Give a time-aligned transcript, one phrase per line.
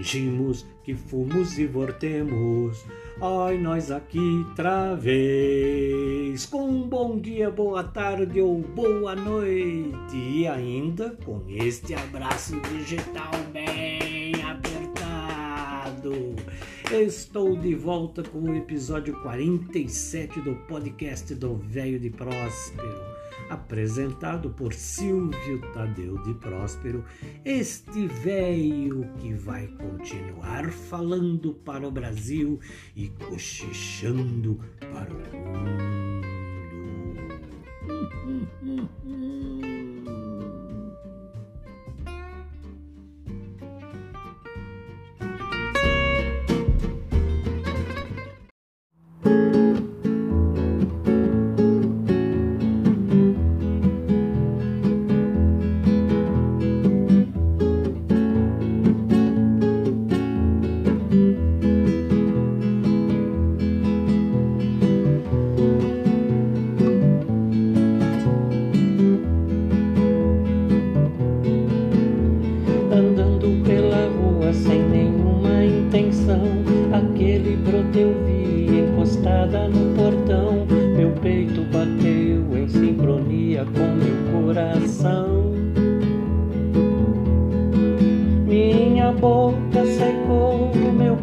[0.00, 2.86] Fingimos que fomos e voltemos.
[3.20, 4.18] Ai, nós aqui
[4.48, 6.46] outra vez.
[6.46, 10.16] Com um bom dia, boa tarde ou boa noite.
[10.16, 16.34] E ainda com este abraço digital bem apertado.
[16.90, 22.99] Estou de volta com o episódio 47 do podcast do Velho de Próspero,
[23.50, 27.04] apresentado por Silvio Tadeu de Próspero,
[27.44, 32.60] este velho que vai continuar falando para o Brasil
[32.94, 34.58] e cochichando
[34.92, 35.99] para o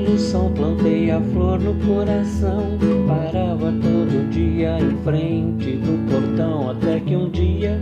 [0.00, 2.78] solução, plantei a flor no coração.
[3.06, 7.78] Parava todo dia em frente do portão, até que um dia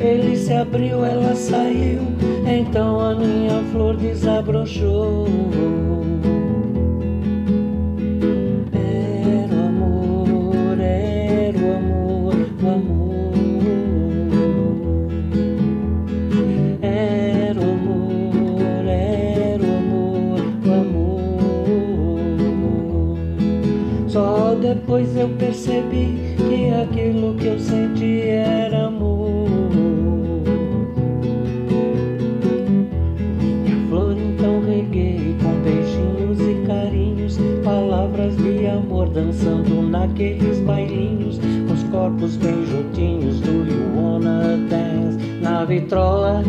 [0.00, 2.02] ele se abriu, ela saiu.
[2.46, 5.26] Então a minha flor desabrochou.
[25.66, 29.48] Percebi que aquilo que eu senti era amor.
[33.40, 41.40] Minha flor então reguei com beijinhos e carinhos, palavras de amor dançando naqueles bailinhos,
[41.72, 46.44] os corpos bem juntinhos do You Wanna Dance na vitrola.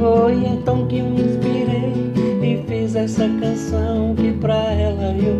[0.00, 1.92] Foi então que me inspirei
[2.42, 5.39] e fiz essa canção que pra ela eu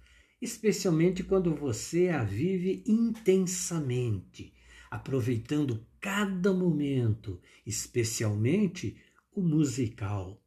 [0.41, 4.53] especialmente quando você a vive intensamente,
[4.89, 8.97] aproveitando cada momento, especialmente
[9.33, 10.41] o musical.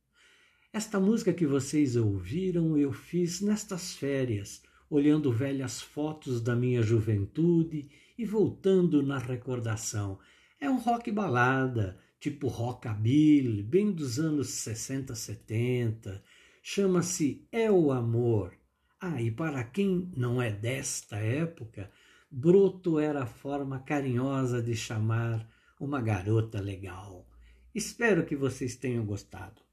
[0.73, 4.61] Esta música que vocês ouviram eu fiz nestas férias,
[4.91, 7.89] olhando velhas fotos da minha juventude
[8.19, 10.19] e voltando na recordação.
[10.61, 16.23] É um rock balada, tipo rockabilly, bem dos anos 60, 70.
[16.61, 18.64] Chama-se É o Amor.
[19.07, 21.91] Ah, e para quem não é desta época,
[22.31, 25.47] broto era a forma carinhosa de chamar
[25.79, 27.29] uma garota legal.
[27.75, 29.64] Espero que vocês tenham gostado.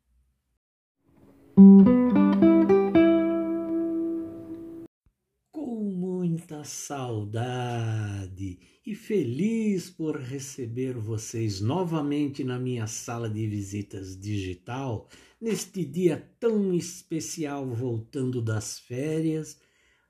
[6.63, 15.07] Saudade e feliz por receber vocês novamente na minha sala de visitas digital
[15.39, 19.59] neste dia tão especial voltando das férias.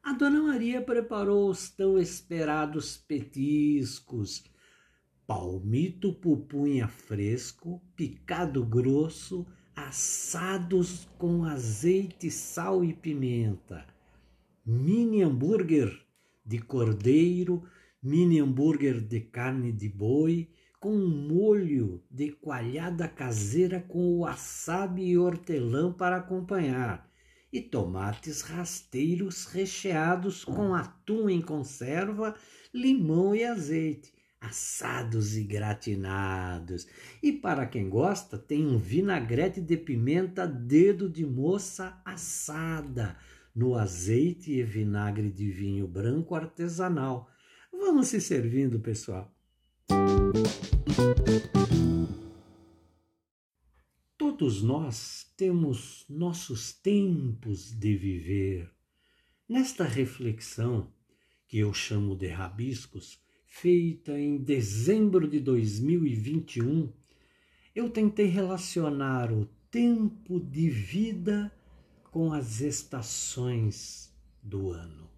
[0.03, 4.44] A dona Maria preparou os tão esperados petiscos,
[5.27, 9.45] palmito pupunha fresco, picado grosso,
[9.75, 13.86] assados com azeite, sal e pimenta
[14.65, 15.92] mini hambúrguer
[16.45, 17.63] de cordeiro,
[18.01, 20.49] mini hambúrguer de carne de boi,
[20.79, 27.07] com um molho de coalhada caseira com wasabi e hortelã para acompanhar,
[27.53, 32.35] e tomates rasteiros recheados com atum em conserva,
[32.73, 36.88] limão e azeite, assados e gratinados.
[37.21, 43.15] E para quem gosta, tem um vinagrete de pimenta dedo de moça assada
[43.56, 47.30] no azeite e vinagre de vinho branco artesanal.
[47.71, 49.33] Vamos se servindo, pessoal.
[54.18, 58.71] Todos nós temos nossos tempos de viver.
[59.48, 60.92] Nesta reflexão,
[61.48, 66.92] que eu chamo de rabiscos, feita em dezembro de 2021,
[67.75, 71.51] eu tentei relacionar o tempo de vida
[72.11, 74.13] com as estações
[74.43, 75.09] do ano.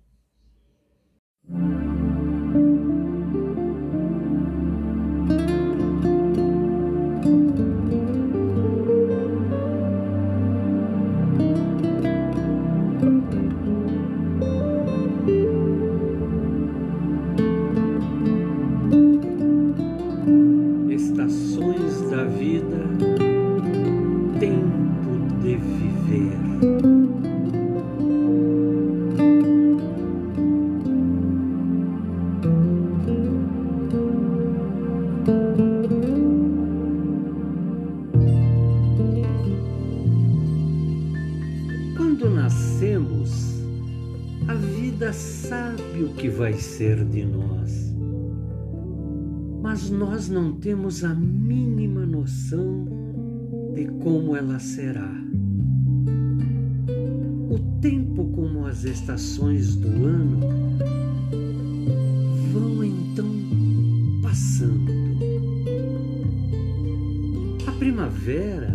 [45.14, 47.94] Sabe o que vai ser de nós.
[49.62, 52.86] Mas nós não temos a mínima noção
[53.74, 55.12] de como ela será.
[57.50, 60.40] O tempo, como as estações do ano,
[62.52, 63.30] vão então
[64.22, 64.92] passando.
[67.68, 68.74] A primavera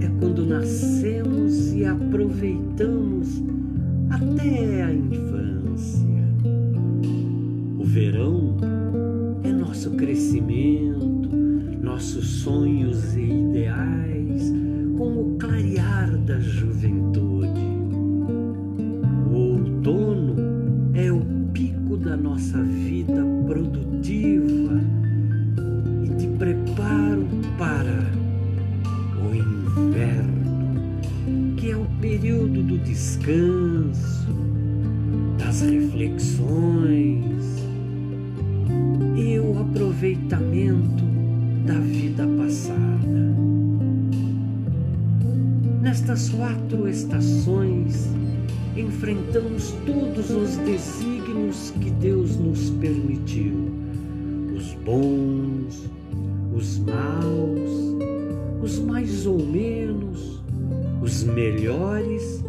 [0.00, 3.42] é quando nascemos e aproveitamos
[4.10, 5.33] até a infância.
[7.94, 8.56] Verão
[9.44, 11.30] é nosso crescimento,
[11.80, 14.52] nossos sonhos e ideais,
[14.98, 17.60] com o clarear da juventude.
[19.30, 20.34] O outono
[20.92, 21.20] é o
[21.52, 24.80] pico da nossa vida produtiva
[26.02, 28.10] e de preparo para
[29.22, 30.98] o inverno,
[31.56, 34.34] que é o período do descanso,
[35.38, 37.43] das reflexões
[46.14, 48.08] Nestas quatro estações,
[48.76, 53.68] enfrentamos todos os desígnios que Deus nos permitiu,
[54.56, 55.90] os bons,
[56.54, 57.96] os maus,
[58.62, 60.40] os mais ou menos,
[61.02, 62.44] os melhores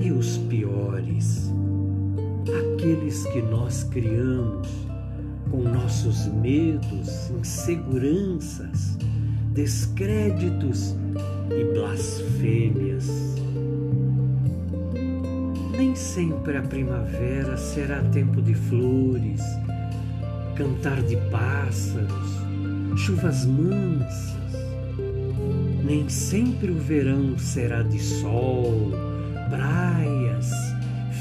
[0.00, 1.52] e os piores,
[2.48, 4.68] aqueles que nós criamos
[5.52, 8.98] com nossos medos, inseguranças,
[9.52, 10.96] descréditos
[11.50, 13.36] e blasfêmias.
[15.76, 19.42] Nem sempre a primavera será tempo de flores,
[20.54, 22.40] cantar de pássaros,
[22.96, 24.36] chuvas mansas.
[25.84, 28.90] Nem sempre o verão será de sol,
[29.50, 30.50] praias,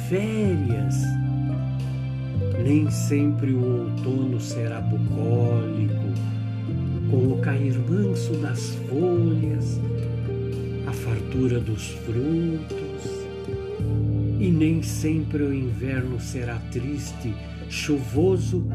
[0.09, 0.95] férias.
[2.63, 6.13] Nem sempre o outono será bucólico,
[7.11, 9.79] com o cair manso das folhas,
[10.87, 13.25] a fartura dos frutos.
[14.39, 17.33] E nem sempre o inverno será triste,
[17.69, 18.65] chuvoso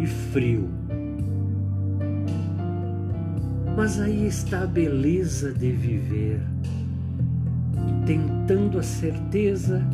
[0.00, 0.68] e frio.
[3.76, 6.40] Mas aí está a beleza de viver
[8.10, 9.86] tentando a certeza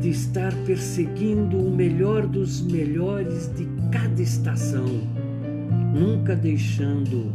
[0.00, 4.86] de estar perseguindo o melhor dos melhores de cada estação,
[5.94, 7.30] nunca deixando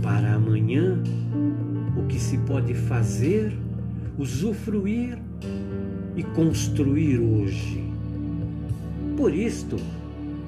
[0.00, 1.02] para amanhã
[2.12, 3.56] que se pode fazer,
[4.18, 5.18] usufruir
[6.14, 7.82] e construir hoje.
[9.16, 9.76] por isto,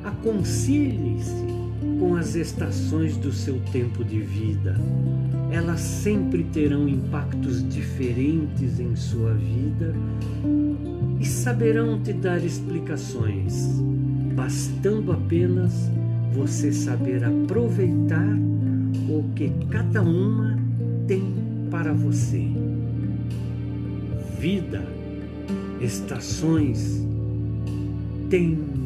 [0.04, 1.46] aconselhe-se
[1.98, 4.76] com as estações do seu tempo de vida.
[5.50, 9.94] Elas sempre terão impactos diferentes em sua vida
[11.18, 13.80] e saberão te dar explicações,
[14.34, 15.72] bastando apenas
[16.32, 18.36] você saber aproveitar
[19.08, 20.58] o que cada uma
[21.06, 21.43] tem
[21.74, 22.46] para você.
[24.38, 24.86] Vida,
[25.80, 27.04] estações,
[28.30, 28.83] tempo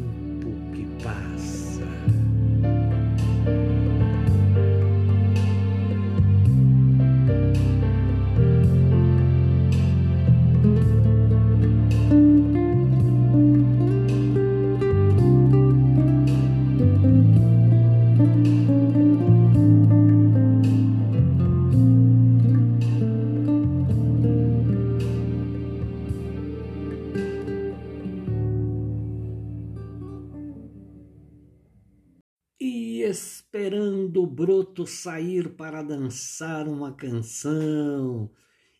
[34.79, 38.31] broto sair para dançar uma canção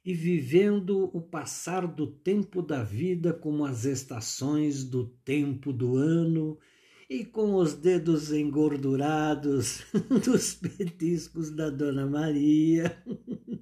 [0.05, 6.57] e vivendo o passar do tempo da vida como as estações do tempo do ano
[7.09, 9.83] e com os dedos engordurados
[10.23, 12.95] dos petiscos da Dona Maria.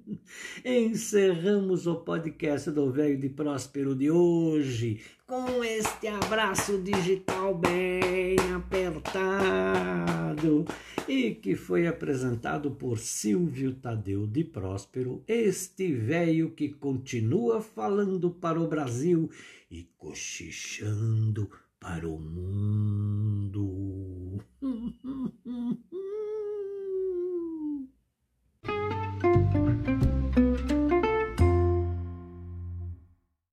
[0.62, 10.66] Encerramos o podcast do Velho de Próspero de hoje com este abraço digital bem apertado
[11.08, 18.60] e que foi apresentado por Silvio Tadeu de Próspero, este velho que continua falando para
[18.60, 19.30] o Brasil
[19.70, 21.50] e cochichando
[21.80, 23.77] para o mundo.